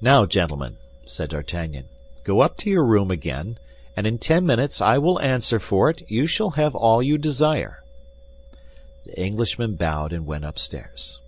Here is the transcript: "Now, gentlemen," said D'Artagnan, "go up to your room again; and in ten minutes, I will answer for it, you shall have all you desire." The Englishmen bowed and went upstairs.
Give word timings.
"Now, 0.00 0.26
gentlemen," 0.26 0.78
said 1.06 1.30
D'Artagnan, 1.30 1.84
"go 2.24 2.40
up 2.40 2.56
to 2.56 2.68
your 2.70 2.84
room 2.84 3.08
again; 3.08 3.56
and 3.96 4.04
in 4.04 4.18
ten 4.18 4.44
minutes, 4.44 4.80
I 4.80 4.98
will 4.98 5.20
answer 5.20 5.60
for 5.60 5.88
it, 5.88 6.10
you 6.10 6.26
shall 6.26 6.50
have 6.50 6.74
all 6.74 7.00
you 7.00 7.18
desire." 7.18 7.84
The 9.06 9.16
Englishmen 9.16 9.76
bowed 9.76 10.12
and 10.12 10.26
went 10.26 10.44
upstairs. 10.44 11.20